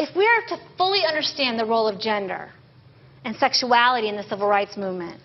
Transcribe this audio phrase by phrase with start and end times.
[0.00, 2.48] if we are to fully understand the role of gender
[3.26, 5.20] and sexuality in the civil rights movement,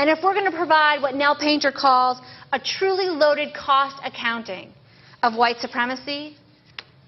[0.00, 2.18] and if we're going to provide what Nell Painter calls
[2.52, 4.72] a truly loaded cost accounting
[5.22, 6.36] of white supremacy,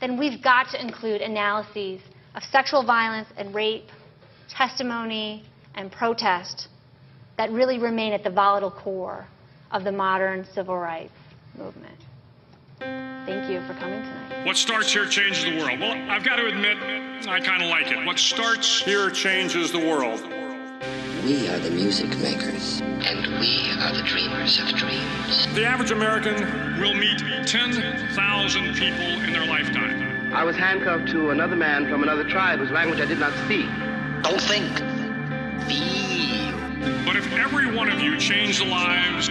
[0.01, 2.01] then we've got to include analyses
[2.37, 3.89] of sexual violence and rape,
[4.49, 5.45] testimony,
[5.75, 6.69] and protest
[7.37, 9.27] that really remain at the volatile core
[9.73, 11.13] of the modern civil rights
[11.59, 11.99] movement.
[13.25, 14.45] Thank you for coming tonight.
[14.45, 15.79] What starts here changes the world.
[15.79, 16.77] Well, I've got to admit,
[17.29, 18.05] I kind of like it.
[18.05, 20.21] What starts here changes the world.
[21.25, 25.47] We are the music makers, and we are the dreamers of dreams.
[25.55, 30.35] The average American will meet 10,000 people in their lifetime.
[30.35, 33.69] I was handcuffed to another man from another tribe whose language I did not speak.
[34.23, 34.79] Don't think.
[35.69, 37.05] Feel.
[37.07, 39.29] But if every one of you changed the lives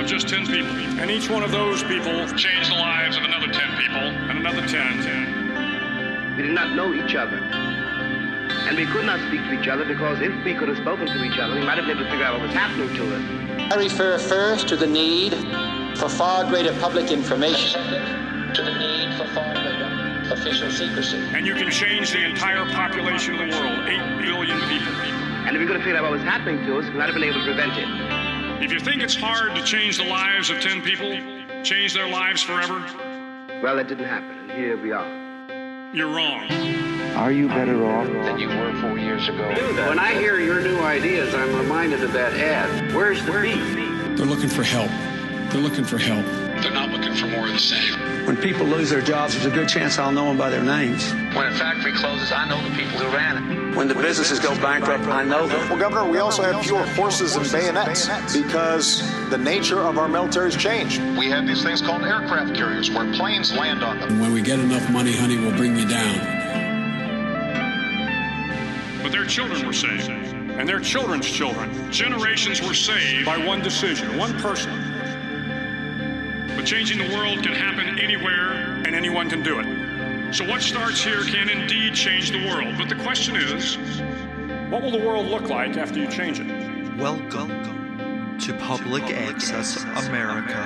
[0.00, 3.48] of just 10 people, and each one of those people changed the lives of another
[3.48, 7.36] 10 people, and another 10, We did not know each other.
[7.36, 11.24] And we could not speak to each other because if we could have spoken to
[11.24, 13.72] each other, we might have been able to figure out what was happening to us.
[13.72, 15.34] I refer first to the need
[15.98, 17.82] for far greater public information.
[18.54, 21.18] to the need for far greater official secrecy.
[21.34, 24.94] and you can change the entire population of the world, 8 billion people.
[25.46, 27.14] And if we could have figured out what was happening to us, we might have
[27.14, 28.09] been able to prevent it.
[28.60, 31.16] If you think it's hard to change the lives of 10 people,
[31.62, 32.84] change their lives forever,
[33.62, 35.08] Well, it didn't happen, and here we are.
[35.94, 36.44] you're wrong.
[37.16, 38.06] Are you better off?
[38.06, 39.48] Than you were four years ago.
[39.88, 42.94] When I hear your new ideas, I'm reminded of that ad.
[42.94, 44.16] Where's the beef?
[44.16, 44.90] They're looking for help.
[45.50, 46.24] They're looking for help.
[47.20, 48.26] They're not looking for more of the same.
[48.26, 51.12] When people lose their jobs, there's a good chance I'll know them by their names.
[51.34, 53.76] When a factory closes, I know the people who ran it.
[53.76, 55.68] When the businesses go bankrupt, I know them.
[55.68, 60.56] Well, Governor, we also have fewer horses and bayonets because the nature of our military's
[60.56, 61.00] changed.
[61.16, 64.10] We have these things called aircraft carriers where planes land on them.
[64.10, 66.38] And when we get enough money, honey, we'll bring you down.
[69.02, 71.90] But their children were saved, and their children's children.
[71.92, 74.89] Generations were saved by one decision, one person.
[76.60, 78.52] But changing the world can happen anywhere,
[78.84, 80.34] and anyone can do it.
[80.34, 82.74] So what starts here can indeed change the world.
[82.76, 83.78] But the question is,
[84.70, 86.46] what will the world look like after you change it?
[86.98, 87.48] Welcome
[88.40, 90.60] to Public Access America.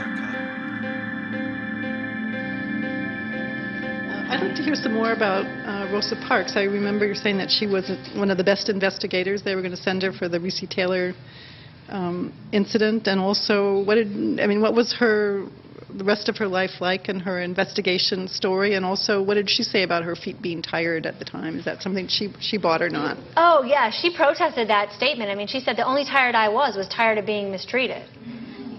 [4.30, 6.54] I'd like to hear some more about uh, Rosa Parks.
[6.56, 9.44] I remember you saying that she was one of the best investigators.
[9.44, 11.14] They were going to send her for the Recy Taylor
[11.88, 14.60] um, incident, and also what did I mean?
[14.60, 15.46] What was her
[15.96, 18.74] the rest of her life like and her investigation story?
[18.74, 21.58] And also, what did she say about her feet being tired at the time?
[21.58, 23.16] Is that something she she bought or not?
[23.36, 25.30] Oh, yeah, she protested that statement.
[25.30, 28.02] I mean, she said the only tired I was was tired of being mistreated.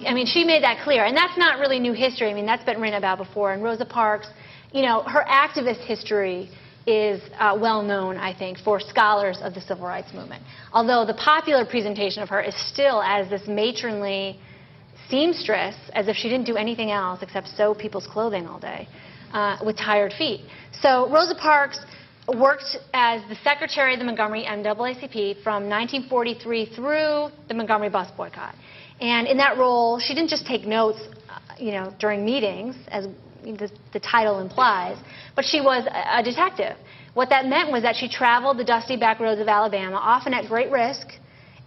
[0.08, 1.06] I mean, she made that clear.
[1.06, 2.30] And that's not really new history.
[2.30, 3.54] I mean, that's been written about before.
[3.54, 4.28] And Rosa Parks,
[4.72, 6.50] you know, her activist history
[6.86, 10.44] is uh, well known, I think, for scholars of the civil rights movement.
[10.72, 14.40] Although the popular presentation of her is still as this matronly
[15.10, 18.88] seamstress, as if she didn't do anything else except sew people's clothing all day
[19.34, 20.42] uh, with tired feet.
[20.82, 21.80] So Rosa Parks
[22.28, 28.56] worked as the secretary of the Montgomery NAACP from 1943 through the Montgomery bus boycott.
[29.00, 31.00] And in that role, she didn't just take notes,
[31.30, 33.08] uh, you know, during meetings, as
[33.44, 34.98] the, the title implies,
[35.36, 36.78] but she was a, a detective.
[37.14, 40.48] What that meant was that she traveled the dusty back roads of Alabama, often at
[40.48, 41.08] great risk,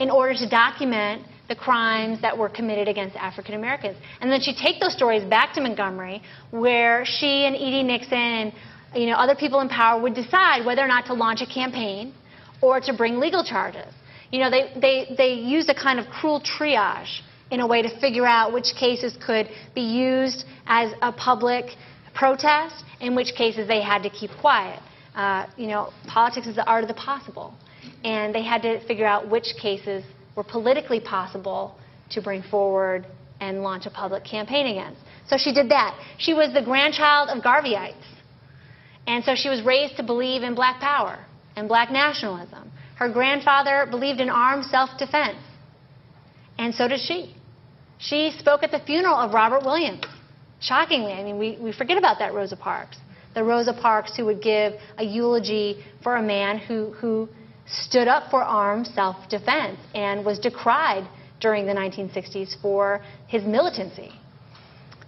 [0.01, 3.97] in order to document the crimes that were committed against African Americans.
[4.21, 7.83] And then she'd take those stories back to Montgomery, where she and E.D.
[7.83, 8.53] Nixon and
[8.95, 12.15] you know, other people in power would decide whether or not to launch a campaign
[12.61, 13.93] or to bring legal charges.
[14.31, 17.21] You know, they, they, they used a kind of cruel triage
[17.51, 21.77] in a way to figure out which cases could be used as a public
[22.15, 24.81] protest, in which cases they had to keep quiet.
[25.15, 27.55] Uh, you know, politics is the art of the possible.
[28.05, 30.05] And they had to figure out which cases
[30.39, 31.75] were politically possible
[32.11, 33.05] to bring forward
[33.41, 35.01] and launch a public campaign against.
[35.27, 35.99] So she did that.
[36.17, 38.09] She was the grandchild of Garveyites.
[39.09, 41.19] And so she was raised to believe in black power
[41.57, 42.71] and black nationalism.
[42.95, 45.43] Her grandfather believed in armed self-defense.
[46.57, 47.35] And so did she.
[47.99, 50.05] She spoke at the funeral of Robert Williams.
[50.61, 52.99] Shockingly, I mean, we, we forget about that Rosa Parks.
[53.35, 57.29] The Rosa Parks who would give a eulogy for a man who, who
[57.71, 61.09] stood up for armed self-defense and was decried
[61.41, 64.13] during the 1960s for his militancy.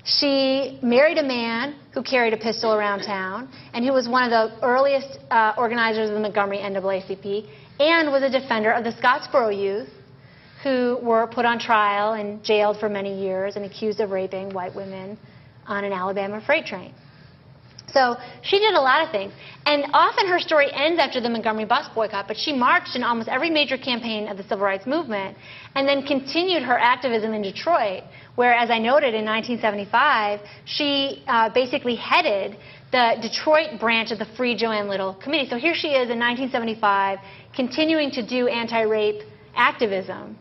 [0.04, 4.30] She married a man who carried a pistol around town and who was one of
[4.30, 7.46] the earliest uh, organizers of the Montgomery NAACP
[7.80, 9.88] and was a defender of the Scottsboro youth
[10.62, 14.74] who were put on trial and jailed for many years and accused of raping white
[14.74, 15.18] women
[15.66, 16.92] on an Alabama freight train.
[17.92, 19.32] So she did a lot of things.
[19.66, 23.28] And often her story ends after the Montgomery bus boycott, but she marched in almost
[23.28, 25.37] every major campaign of the civil rights movement
[25.75, 28.02] and then continued her activism in Detroit,
[28.37, 32.56] where, as I noted, in 1975, she uh, basically headed
[32.90, 35.48] the Detroit branch of the Free Joan Little Committee.
[35.48, 37.19] So here she is in 1975,
[37.54, 39.22] continuing to do anti-rape
[39.54, 40.36] activism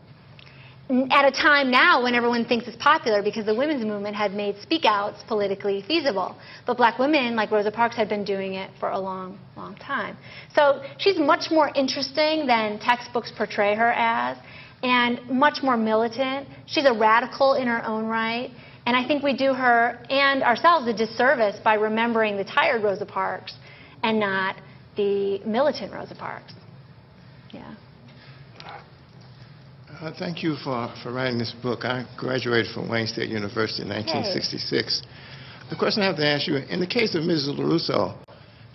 [1.10, 4.56] at a time now when everyone thinks it's popular because the women's movement had made
[4.56, 6.36] speakouts politically feasible.
[6.66, 10.16] But black women, like Rosa Parks, had been doing it for a long, long time.
[10.52, 14.36] So she's much more interesting than textbooks portray her as,
[14.82, 16.48] and much more militant.
[16.66, 18.50] She's a radical in her own right.
[18.84, 23.06] And I think we do her and ourselves a disservice by remembering the tired Rosa
[23.06, 23.54] Parks
[24.02, 24.56] and not
[24.96, 26.54] the militant Rosa Parks.
[27.52, 27.74] Yeah.
[30.00, 31.84] Uh, thank you for, for writing this book.
[31.84, 35.02] I graduated from Wayne State University in 1966.
[35.02, 35.06] Hey.
[35.68, 37.58] The question I have to ask you, in the case of Mrs.
[37.58, 38.16] LaRusso,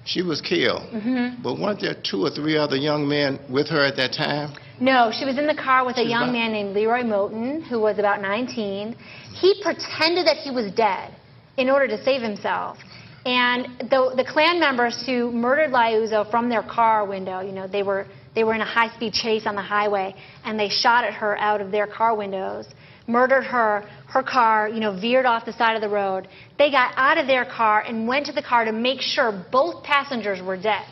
[0.06, 1.42] she was killed, mm-hmm.
[1.42, 4.56] but weren't there two or three other young men with her at that time?
[4.80, 7.98] No, she was in the car with a young man named Leroy Moton, who was
[7.98, 8.96] about 19.
[9.34, 11.12] He pretended that he was dead
[11.58, 12.78] in order to save himself.
[13.26, 17.82] And the, the Klan members who murdered Liuzzo from their car window, you know, they
[17.82, 18.06] were
[18.36, 21.38] they were in a high speed chase on the highway and they shot at her
[21.38, 22.68] out of their car windows,
[23.08, 23.84] murdered her.
[24.08, 26.28] Her car, you know, veered off the side of the road.
[26.58, 29.84] They got out of their car and went to the car to make sure both
[29.84, 30.86] passengers were dead.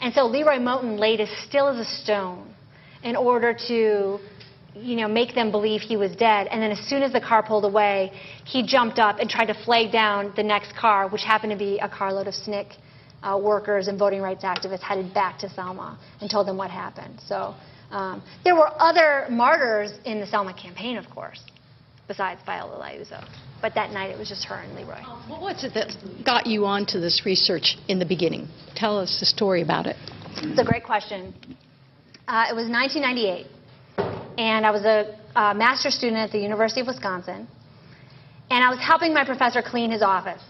[0.00, 2.54] And so Leroy Moton laid as still as a stone
[3.02, 4.18] in order to
[4.76, 6.46] you know, make them believe he was dead.
[6.46, 8.12] And then as soon as the car pulled away,
[8.44, 11.78] he jumped up and tried to flag down the next car, which happened to be
[11.78, 12.76] a carload of SNCC
[13.22, 17.20] uh, workers and voting rights activists headed back to Selma and told them what happened.
[17.26, 17.54] So
[17.90, 21.42] um, there were other martyrs in the Selma campaign, of course,
[22.08, 23.26] besides Viola Liuzzo.
[23.60, 25.02] But that night it was just her and Leroy.
[25.28, 28.48] What was it that got you onto this research in the beginning?
[28.74, 29.96] Tell us the story about it.
[30.36, 31.34] It's a great question.
[32.26, 33.46] Uh, it was 1998,
[34.38, 37.48] and I was a uh, master's student at the University of Wisconsin,
[38.50, 40.40] and I was helping my professor clean his office.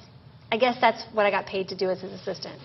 [0.53, 2.59] I guess that's what I got paid to do as his assistant.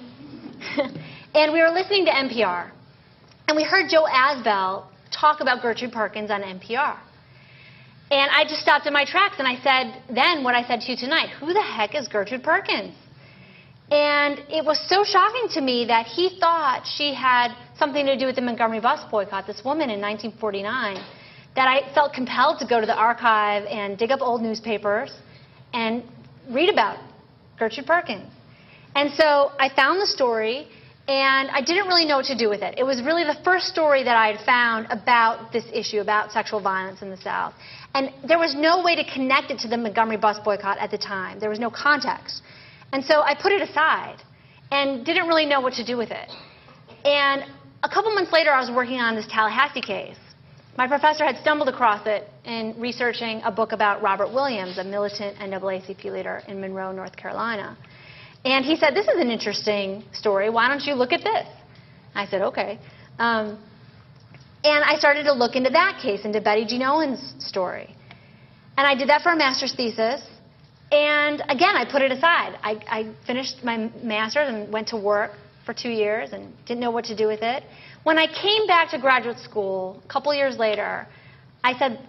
[1.36, 2.72] and we were listening to NPR,
[3.48, 6.98] and we heard Joe Azbell talk about Gertrude Perkins on NPR.
[8.12, 10.92] And I just stopped in my tracks and I said, then what I said to
[10.92, 12.94] you tonight, who the heck is Gertrude Perkins?
[13.90, 18.26] And it was so shocking to me that he thought she had something to do
[18.26, 21.04] with the Montgomery bus boycott, this woman in 1949,
[21.56, 25.12] that I felt compelled to go to the archive and dig up old newspapers
[25.74, 26.04] and
[26.50, 26.98] read about
[27.58, 28.32] Gertrude Perkins.
[28.96, 30.68] And so I found the story,
[31.08, 32.76] and I didn't really know what to do with it.
[32.78, 36.62] It was really the first story that I had found about this issue, about sexual
[36.62, 37.54] violence in the South.
[37.94, 40.98] And there was no way to connect it to the Montgomery bus boycott at the
[40.98, 41.40] time.
[41.40, 42.42] There was no context.
[42.94, 44.18] And so I put it aside
[44.72, 46.32] and didn't really know what to do with it.
[47.04, 47.44] And
[47.84, 50.18] a couple months later, I was working on this Tallahassee case.
[50.78, 55.38] My professor had stumbled across it in researching a book about Robert Williams, a militant
[55.38, 57.78] NAACP leader in Monroe, North Carolina.
[58.44, 60.50] And he said, This is an interesting story.
[60.50, 61.48] Why don't you look at this?
[62.14, 62.80] I said, Okay.
[63.18, 63.58] Um,
[64.64, 67.96] and I started to look into that case, into Betty Jean Owen's story.
[68.78, 70.22] And I did that for a master's thesis.
[70.92, 72.58] And again, I put it aside.
[72.62, 75.32] I, I finished my master's and went to work
[75.66, 77.64] for two years and didn't know what to do with it.
[78.04, 81.08] When I came back to graduate school a couple years later,
[81.64, 82.00] I said,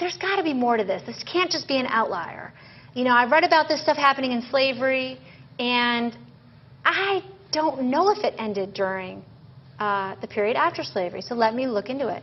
[0.00, 1.02] there's got to be more to this.
[1.06, 2.52] This can't just be an outlier.
[2.94, 5.18] You know, I've read about this stuff happening in slavery,
[5.58, 6.16] and
[6.84, 9.22] I don't know if it ended during
[9.78, 12.22] uh, the period after slavery, so let me look into it.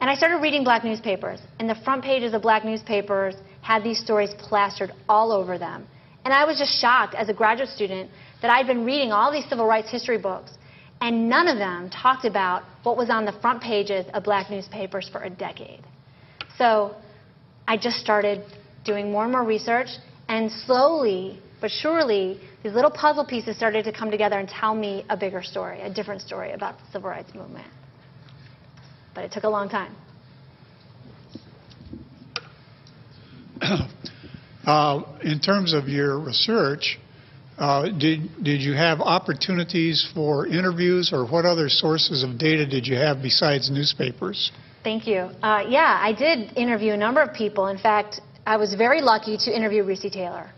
[0.00, 4.00] And I started reading black newspapers, and the front pages of black newspapers had these
[4.00, 5.86] stories plastered all over them.
[6.24, 8.10] And I was just shocked as a graduate student
[8.42, 10.52] that I'd been reading all these civil rights history books
[11.00, 15.08] and none of them talked about what was on the front pages of black newspapers
[15.08, 15.82] for a decade.
[16.56, 16.96] So
[17.68, 18.42] I just started
[18.84, 19.88] doing more and more research,
[20.28, 25.04] and slowly but surely, these little puzzle pieces started to come together and tell me
[25.10, 27.66] a bigger story, a different story about the civil rights movement.
[29.14, 29.94] But it took a long time.
[34.66, 36.98] Uh, in terms of your research,
[37.56, 42.86] uh, did, did you have opportunities for interviews or what other sources of data did
[42.86, 44.52] you have besides newspapers?
[44.84, 45.30] Thank you.
[45.42, 47.66] Uh, yeah, I did interview a number of people.
[47.66, 50.50] In fact, I was very lucky to interview Recy Taylor,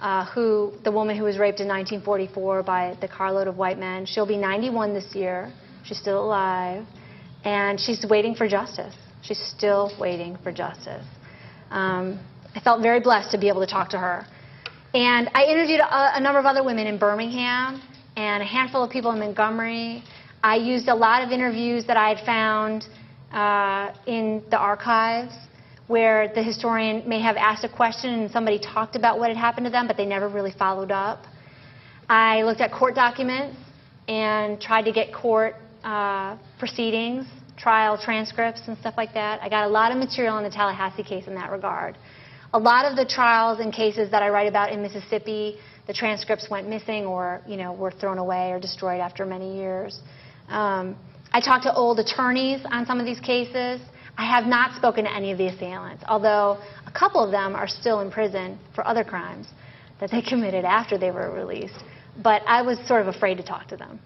[0.00, 4.04] uh, who the woman who was raped in 1944 by the carload of white men.
[4.04, 5.52] She'll be 91 this year.
[5.84, 6.84] She's still alive,
[7.44, 8.94] and she's waiting for justice.
[9.22, 11.06] She's still waiting for justice.
[11.70, 12.18] Um,
[12.54, 14.26] I felt very blessed to be able to talk to her.
[14.92, 17.80] And I interviewed a, a number of other women in Birmingham
[18.16, 20.02] and a handful of people in Montgomery.
[20.42, 22.86] I used a lot of interviews that I had found
[23.32, 25.34] uh, in the archives
[25.86, 29.64] where the historian may have asked a question and somebody talked about what had happened
[29.64, 31.24] to them, but they never really followed up.
[32.08, 33.58] I looked at court documents
[34.06, 39.42] and tried to get court uh, proceedings, trial transcripts, and stuff like that.
[39.42, 41.96] I got a lot of material on the Tallahassee case in that regard.
[42.54, 46.48] A lot of the trials and cases that I write about in Mississippi, the transcripts
[46.50, 50.00] went missing or, you know, were thrown away or destroyed after many years.
[50.48, 50.96] Um,
[51.32, 53.80] I talked to old attorneys on some of these cases.
[54.16, 57.68] I have not spoken to any of the assailants, although a couple of them are
[57.68, 59.48] still in prison for other crimes
[60.00, 61.78] that they committed after they were released.
[62.22, 64.00] But I was sort of afraid to talk to them.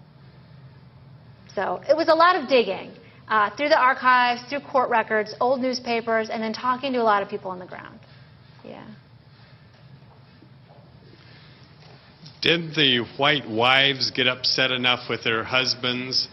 [1.55, 2.91] So it was a lot of digging
[3.27, 7.23] uh, through the archives, through court records, old newspapers, and then talking to a lot
[7.23, 7.99] of people on the ground.
[8.63, 8.85] Yeah.
[12.41, 16.27] Did the white wives get upset enough with their husbands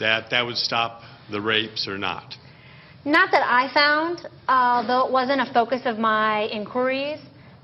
[0.00, 2.34] that that would stop the rapes or not?
[3.04, 7.18] Not that I found, although it wasn't a focus of my inquiries.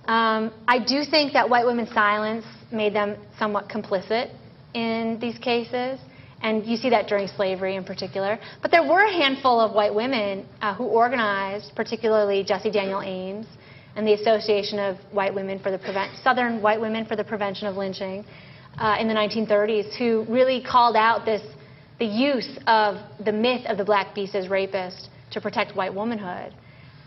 [0.07, 4.31] Um, I do think that white women's silence made them somewhat complicit
[4.75, 6.01] in these cases,
[6.43, 8.39] and you see that during slavery in particular.
[8.63, 13.47] But there were a handful of white women uh, who organized, particularly Jessie Daniel Ames
[13.97, 17.67] and the Association of White Women for the Prevent Southern White Women for the Prevention
[17.69, 18.25] of Lynching
[18.79, 21.43] uh, in the 1930s, who really called out this
[21.99, 26.55] the use of the myth of the black beast as rapist to protect white womanhood.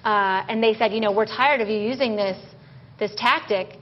[0.04, 2.38] Uh, and they said, you know, we're tired of you using this,
[3.00, 3.78] this tactic,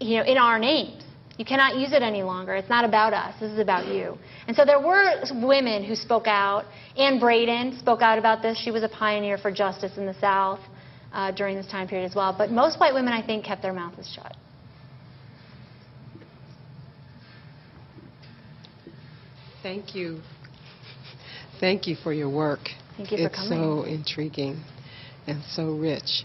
[0.00, 1.04] you know, in our names.
[1.38, 2.54] You cannot use it any longer.
[2.54, 3.34] It's not about us.
[3.40, 4.18] This is about you.
[4.46, 6.66] And so there were women who spoke out.
[6.98, 8.58] Anne Braden spoke out about this.
[8.58, 10.60] She was a pioneer for justice in the South
[11.14, 12.34] uh, during this time period as well.
[12.36, 14.36] But most white women, I think, kept their mouths shut.
[19.62, 20.20] Thank you.
[21.60, 22.70] Thank you for your work.
[22.96, 23.58] Thank you for it's coming.
[23.58, 24.64] so intriguing
[25.26, 26.24] and so rich.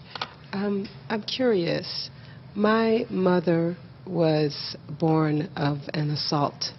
[0.54, 2.10] Um, I'm curious.
[2.56, 3.76] My mother
[4.08, 6.72] was born of an assault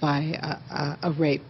[0.00, 1.42] by a, a, a rape,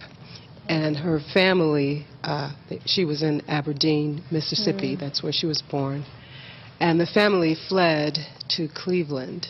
[0.68, 2.04] and her family.
[2.24, 2.52] Uh,
[2.86, 4.96] she was in Aberdeen, Mississippi.
[4.96, 5.00] Mm.
[5.00, 6.04] That's where she was born,
[6.80, 8.18] and the family fled
[8.56, 9.46] to Cleveland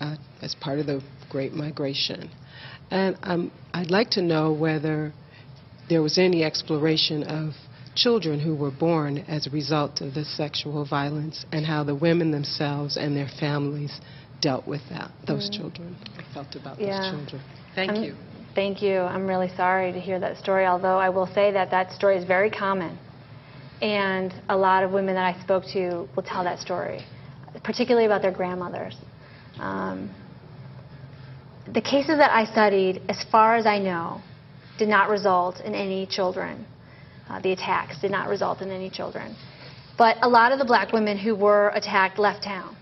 [0.00, 2.30] uh, as part of the Great Migration.
[2.90, 5.12] And um, I'd like to know whether
[5.90, 7.52] there was any exploration of
[7.96, 12.30] children who were born as a result of this sexual violence and how the women
[12.30, 14.00] themselves and their families
[14.40, 15.56] dealt with that, those Mm.
[15.58, 15.96] children,
[16.32, 17.00] felt about Yeah.
[17.00, 17.42] those children.
[17.74, 18.16] Thank I'm- you.
[18.54, 19.00] Thank you.
[19.00, 22.24] I'm really sorry to hear that story, although I will say that that story is
[22.24, 22.96] very common.
[23.82, 27.04] And a lot of women that I spoke to will tell that story,
[27.62, 28.96] particularly about their grandmothers.
[29.58, 30.10] Um,
[31.72, 34.20] the cases that I studied, as far as I know,
[34.80, 36.66] did not result in any children.
[37.28, 39.36] Uh, the attacks did not result in any children.
[39.96, 42.74] But a lot of the black women who were attacked left town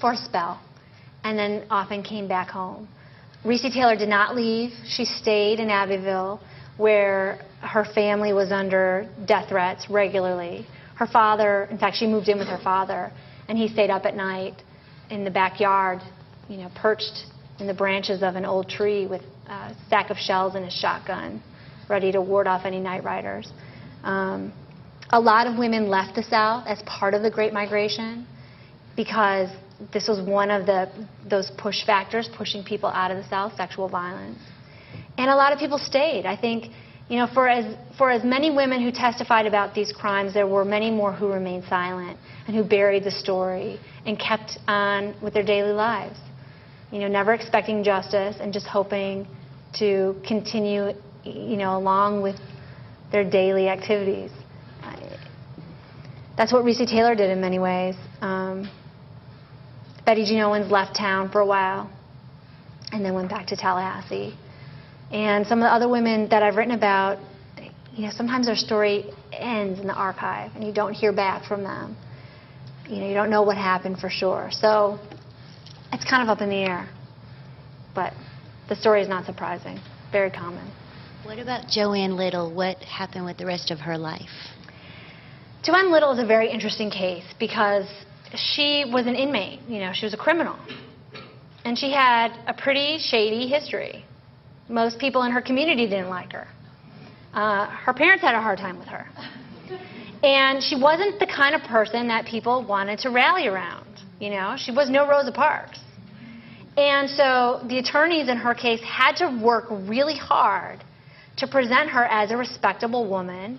[0.00, 0.60] for a spell
[1.24, 2.86] and then often came back home.
[3.44, 4.70] Recy Taylor did not leave.
[4.86, 6.38] She stayed in Abbeville
[6.76, 10.66] where her family was under death threats regularly.
[10.96, 13.10] Her father, in fact, she moved in with her father,
[13.48, 14.62] and he stayed up at night
[15.10, 16.00] in the backyard,
[16.48, 17.24] you know, perched
[17.58, 21.42] in the branches of an old tree with a stack of shells and a shotgun,
[21.88, 23.52] ready to ward off any night riders.
[24.04, 24.52] Um,
[25.10, 28.26] a lot of women left the South as part of the Great Migration
[28.96, 29.48] because
[29.92, 30.88] this was one of the
[31.28, 34.38] those push factors pushing people out of the South, sexual violence.
[35.18, 36.26] And a lot of people stayed.
[36.26, 36.72] I think,
[37.08, 40.64] you know, for as for as many women who testified about these crimes, there were
[40.64, 42.16] many more who remained silent
[42.46, 46.18] and who buried the story and kept on with their daily lives.
[46.92, 49.26] You know, never expecting justice and just hoping
[49.74, 50.92] to continue,
[51.24, 52.36] you know, along with
[53.12, 54.30] their daily activities.
[56.40, 57.96] That's what Recy Taylor did in many ways.
[58.22, 58.70] Um,
[60.06, 61.90] Betty Jean Owens left town for a while
[62.92, 64.34] and then went back to Tallahassee.
[65.10, 67.18] And some of the other women that I've written about,
[67.92, 71.62] you know, sometimes their story ends in the archive and you don't hear back from
[71.62, 71.94] them.
[72.88, 74.48] You know, you don't know what happened for sure.
[74.50, 74.98] So
[75.92, 76.88] it's kind of up in the air.
[77.94, 78.14] But
[78.70, 79.78] the story is not surprising.
[80.12, 80.66] Very common.
[81.24, 82.54] What about Joan Little?
[82.54, 84.30] What happened with the rest of her life?
[85.62, 87.86] Joan Little is a very interesting case because
[88.34, 90.56] she was an inmate, you know, she was a criminal.
[91.64, 94.04] And she had a pretty shady history.
[94.68, 96.46] Most people in her community didn't like her.
[97.34, 99.06] Uh, her parents had a hard time with her.
[100.22, 103.86] And she wasn't the kind of person that people wanted to rally around.
[104.20, 105.80] You know, she was no Rosa Parks.
[106.76, 110.82] And so the attorneys in her case had to work really hard
[111.38, 113.58] to present her as a respectable woman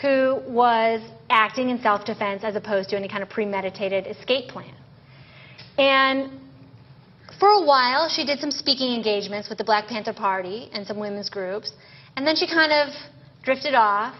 [0.00, 4.74] who was acting in self defense as opposed to any kind of premeditated escape plan.
[5.78, 6.40] And
[7.38, 10.98] for a while, she did some speaking engagements with the Black Panther Party and some
[10.98, 11.72] women's groups,
[12.16, 12.94] and then she kind of
[13.42, 14.14] drifted off,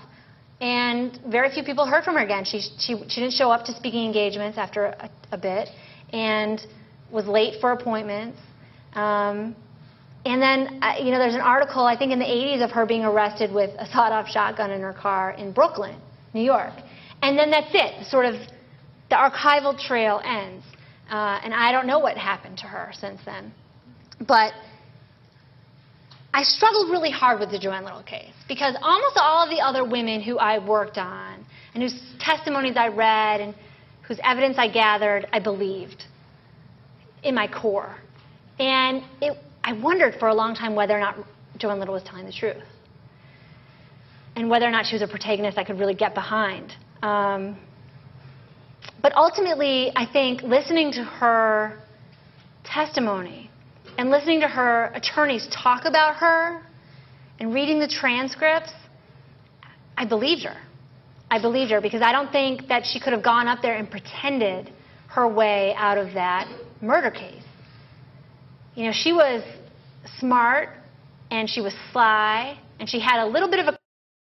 [0.61, 2.45] and very few people heard from her again.
[2.45, 5.69] She, she, she didn't show up to speaking engagements after a, a bit,
[6.13, 6.61] and
[7.15, 8.39] was late for appointments.
[8.95, 9.55] Um,
[10.27, 13.05] and then, you know, there's an article, I think in the 80s, of her being
[13.05, 15.97] arrested with a sawed off shotgun in her car in Brooklyn,
[16.33, 16.73] New York.
[17.23, 18.07] And then that's it.
[18.07, 18.35] Sort of
[19.11, 20.65] the archival trail ends.
[21.11, 23.53] Uh, and I don't know what happened to her since then.
[24.27, 24.53] But
[26.33, 29.85] I struggled really hard with the Joan Little case because almost all of the other
[29.85, 31.45] women who I worked on
[31.75, 33.55] and whose testimonies I read and
[34.03, 36.05] whose evidence I gathered, I believed
[37.25, 37.97] in my core.
[38.59, 41.17] And it, I wondered for a long time whether or not
[41.57, 42.63] Joan Little was telling the truth
[44.37, 46.75] and whether or not she was a protagonist I could really get behind.
[47.03, 47.57] Um,
[49.01, 51.81] but ultimately, I think listening to her
[52.65, 53.51] testimony
[53.99, 56.63] and listening to her attorneys talk about her
[57.39, 58.73] and reading the transcripts,
[59.97, 60.57] I believed her.
[61.31, 63.91] I believed her because I don't think that she could have gone up there and
[63.91, 64.73] pretended
[65.09, 66.49] her way out of that
[66.85, 67.43] murder case.
[68.75, 69.43] You know, she was
[70.19, 70.69] smart
[71.31, 73.75] and she was sly and she had a little bit of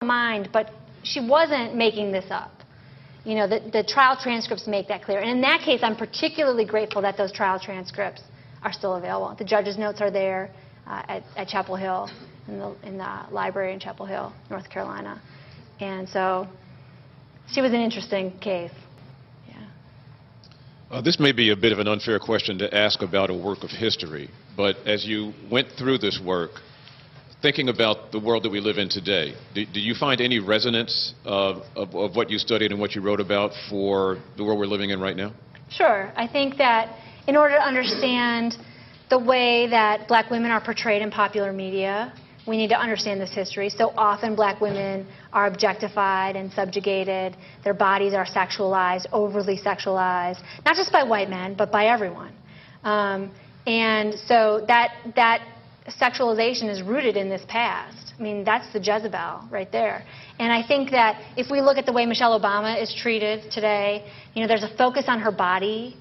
[0.00, 0.70] a mind, but
[1.02, 2.52] she wasn't making this up.
[3.24, 5.18] You know, the, the trial transcripts make that clear.
[5.18, 8.22] And in that case, I'm particularly grateful that those trial transcripts
[8.62, 9.34] are still available.
[9.36, 10.50] The judge's notes are there
[10.86, 12.08] uh, at, at Chapel Hill,
[12.46, 15.20] in the, in the library in Chapel Hill, North Carolina.
[15.80, 16.46] And so
[17.52, 18.70] she was an interesting case.
[20.88, 23.64] Uh, this may be a bit of an unfair question to ask about a work
[23.64, 26.52] of history, but as you went through this work,
[27.42, 31.12] thinking about the world that we live in today, do, do you find any resonance
[31.24, 34.66] of, of, of, what you studied and what you wrote about for the world we're
[34.66, 35.32] living in right now?
[35.70, 36.12] Sure.
[36.14, 36.96] I think that
[37.26, 38.56] in order to understand
[39.10, 42.12] the way that black women are portrayed in popular media,
[42.46, 43.68] we need to understand this history.
[43.68, 47.36] So often black women are objectified and subjugated.
[47.64, 52.32] Their bodies are sexualized, overly sexualized, not just by white men, but by everyone.
[52.84, 53.32] Um,
[53.66, 55.42] and so that, that
[55.88, 58.14] sexualization is rooted in this past.
[58.18, 60.04] I mean, that's the Jezebel right there.
[60.38, 64.06] And I think that if we look at the way Michelle Obama is treated today,
[64.34, 65.96] you know, there's a focus on her body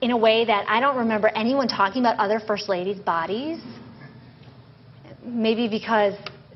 [0.00, 3.60] in a way that I don't remember anyone talking about other first ladies' bodies
[5.26, 6.14] maybe because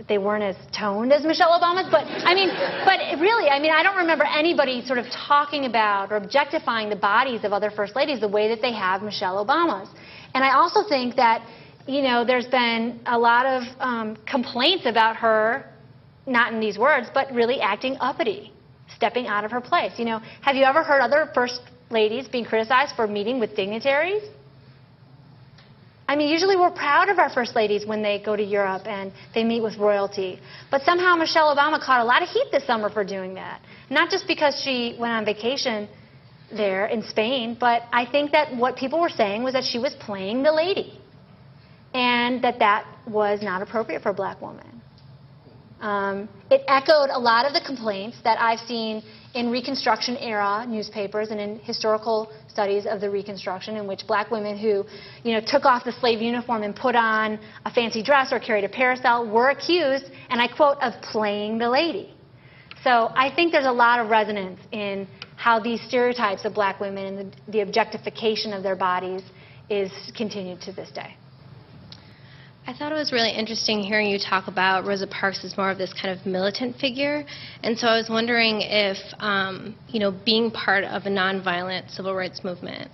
[0.09, 2.49] they weren't as toned as Michelle Obama's, but I mean,
[2.85, 6.97] but really, I mean, I don't remember anybody sort of talking about or objectifying the
[6.97, 9.91] bodies of other first ladies the way that they have Michelle Obama's.
[10.35, 11.47] And I also think that,
[11.87, 15.67] you know, there's been a lot of um, complaints about her,
[16.27, 18.53] not in these words, but really acting uppity,
[18.95, 19.93] stepping out of her place.
[19.99, 24.23] You know, have you ever heard other first ladies being criticized for meeting with dignitaries?
[26.11, 29.13] I mean, usually we're proud of our first ladies when they go to Europe and
[29.33, 30.41] they meet with royalty.
[30.69, 33.61] But somehow Michelle Obama caught a lot of heat this summer for doing that.
[33.91, 35.89] Not just because she went on vacation
[36.51, 39.95] there in Spain, but I think that what people were saying was that she was
[40.07, 40.99] playing the lady.
[41.95, 44.83] And that that was not appropriate for a black woman.
[45.81, 51.31] Um, it echoed a lot of the complaints that I've seen in Reconstruction era newspapers
[51.31, 54.85] and in historical studies of the Reconstruction in which black women who,
[55.23, 58.65] you know, took off the slave uniform and put on a fancy dress or carried
[58.65, 62.15] a parasol were accused, and I quote, of playing the lady.
[62.83, 67.07] So I think there's a lot of resonance in how these stereotypes of black women
[67.07, 69.23] and the, the objectification of their bodies
[69.69, 71.15] is continued to this day.
[72.67, 75.79] I thought it was really interesting hearing you talk about Rosa Parks as more of
[75.79, 77.25] this kind of militant figure.
[77.63, 82.15] And so I was wondering if, um, you know, being part of a nonviolent civil
[82.15, 82.91] rights movement,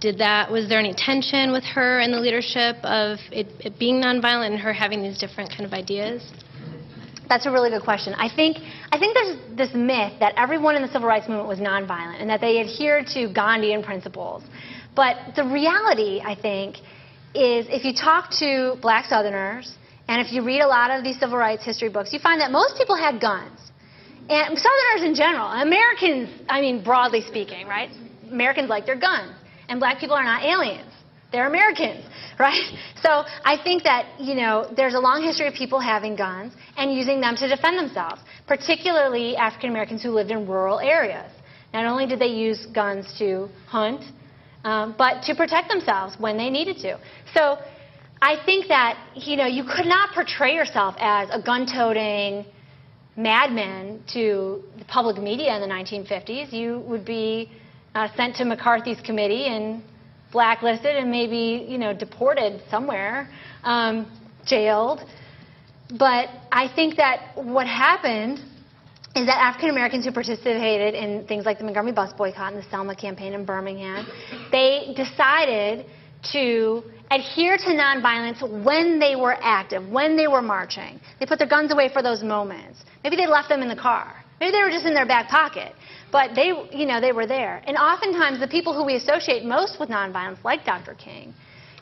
[0.00, 3.96] did that, was there any tension with her and the leadership of it, it being
[3.96, 6.32] nonviolent and her having these different kind of ideas?
[7.28, 8.14] That's a really good question.
[8.14, 8.58] I think,
[8.92, 12.30] I think there's this myth that everyone in the civil rights movement was nonviolent and
[12.30, 14.42] that they adhered to Gandhian principles.
[14.94, 16.78] But the reality, I think,
[17.36, 19.76] is if you talk to black Southerners,
[20.08, 22.50] and if you read a lot of these civil rights history books, you find that
[22.50, 23.58] most people had guns.
[24.28, 27.90] And Southerners in general, Americans, I mean, broadly speaking, right?
[28.30, 29.34] Americans like their guns.
[29.68, 30.92] And black people are not aliens.
[31.32, 32.04] They're Americans,
[32.38, 32.66] right?
[33.02, 36.92] So I think that, you know, there's a long history of people having guns and
[36.92, 41.30] using them to defend themselves, particularly African Americans who lived in rural areas.
[41.72, 44.02] Not only did they use guns to hunt,
[44.66, 46.98] um, but to protect themselves when they needed to.
[47.32, 47.56] So
[48.20, 52.44] I think that, you know, you could not portray yourself as a gun-toting
[53.16, 56.52] madman to the public media in the 1950s.
[56.52, 57.48] You would be
[57.94, 59.84] uh, sent to McCarthy's committee and
[60.32, 63.30] blacklisted and maybe, you know, deported somewhere,
[63.62, 64.10] um,
[64.44, 65.00] jailed.
[65.96, 68.40] But I think that what happened
[69.16, 72.68] is that African Americans who participated in things like the Montgomery bus boycott and the
[72.68, 74.06] Selma campaign in Birmingham,
[74.52, 75.86] they decided
[76.32, 81.00] to adhere to nonviolence when they were active, when they were marching.
[81.18, 82.84] They put their guns away for those moments.
[83.04, 84.22] Maybe they left them in the car.
[84.38, 85.72] Maybe they were just in their back pocket.
[86.12, 87.62] But they, you know, they were there.
[87.66, 90.94] And oftentimes the people who we associate most with nonviolence, like Dr.
[90.94, 91.32] King,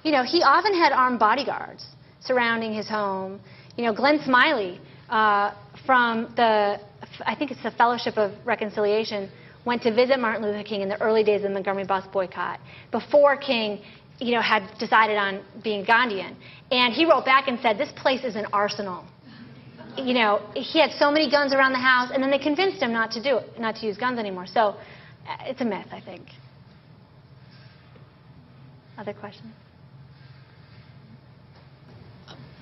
[0.04, 1.84] you know, he often had armed bodyguards
[2.20, 3.40] surrounding his home.
[3.76, 5.52] You know, Glenn Smiley uh,
[5.86, 6.80] from the
[7.24, 9.30] I think it's the Fellowship of Reconciliation,
[9.64, 12.58] went to visit Martin Luther King in the early days of the Montgomery bus boycott,
[12.90, 13.80] before King
[14.20, 16.36] you know, had decided on being Gandhian.
[16.70, 19.04] And he wrote back and said, this place is an arsenal.
[19.96, 22.92] You know, he had so many guns around the house, and then they convinced him
[22.92, 24.46] not to do it, not to use guns anymore.
[24.46, 24.76] So uh,
[25.42, 26.22] it's a myth, I think.
[28.98, 29.52] Other questions?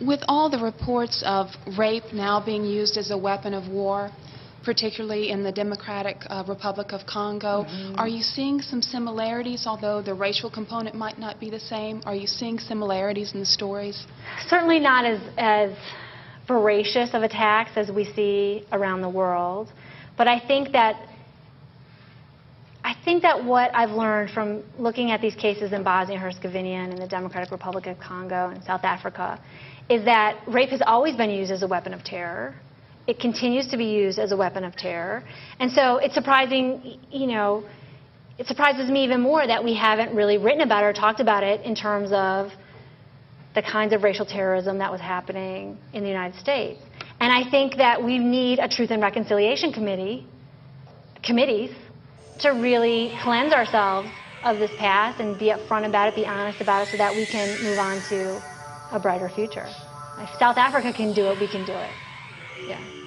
[0.06, 4.10] With all the reports of rape now being used as a weapon of war,
[4.64, 7.64] particularly in the Democratic uh, Republic of Congo.
[7.64, 7.96] Mm-hmm.
[7.98, 12.02] Are you seeing some similarities, although the racial component might not be the same?
[12.06, 14.06] Are you seeing similarities in the stories?
[14.48, 15.72] Certainly not as, as
[16.46, 19.68] voracious of attacks as we see around the world.
[20.16, 21.08] But I think that
[22.84, 26.92] I think that what I've learned from looking at these cases in Bosnia Herzegovina and
[26.92, 29.40] in the Democratic Republic of Congo and South Africa
[29.92, 32.54] is that rape has always been used as a weapon of terror.
[33.06, 35.22] It continues to be used as a weapon of terror.
[35.60, 37.64] And so it's surprising, you know,
[38.38, 41.42] it surprises me even more that we haven't really written about it or talked about
[41.42, 42.50] it in terms of
[43.54, 46.80] the kinds of racial terrorism that was happening in the United States.
[47.20, 50.26] And I think that we need a Truth and Reconciliation Committee,
[51.22, 51.70] committees,
[52.38, 54.08] to really cleanse ourselves
[54.42, 57.26] of this past and be upfront about it, be honest about it, so that we
[57.26, 58.42] can move on to
[58.92, 59.66] a brighter future.
[60.18, 61.94] If South Africa can do it, we can do it.
[62.68, 63.01] Yeah.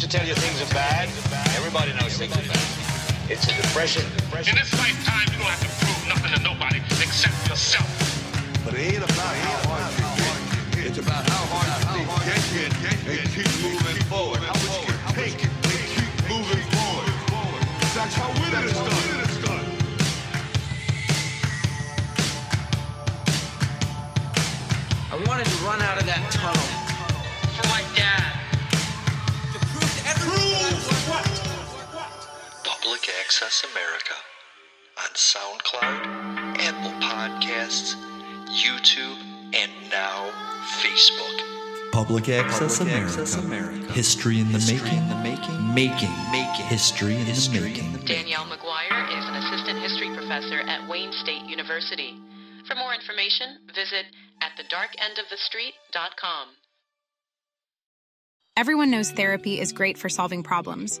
[0.00, 1.08] Have to tell you things are bad.
[1.56, 2.64] Everybody knows things are bad.
[3.28, 4.00] It's a depression.
[4.32, 7.84] In this lifetime, you don't have to prove nothing to nobody except yourself.
[8.64, 10.86] But it ain't about how hard you get.
[10.88, 14.40] It's about how hard you get, get, get, and keep moving forward.
[14.40, 17.12] How much you can take and keep moving forward.
[17.92, 18.89] That's how winning is
[33.42, 34.12] Access America
[34.98, 37.94] on SoundCloud, Apple Podcasts,
[38.50, 39.16] YouTube,
[39.56, 40.30] and now
[40.82, 41.90] Facebook.
[41.90, 43.22] Public Access, Public America.
[43.22, 43.92] Access America.
[43.92, 44.98] History in the History making.
[44.98, 45.74] in the making.
[45.74, 46.12] Making.
[46.30, 46.66] Making.
[46.66, 47.92] History in History the in making.
[47.92, 52.20] the Danielle McGuire is an assistant history professor at Wayne State University.
[52.68, 54.04] For more information, visit
[54.42, 56.48] at thedarkendofthestreet.com.
[58.58, 61.00] Everyone knows therapy is great for solving problems,